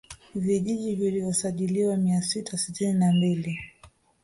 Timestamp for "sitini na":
2.57-3.11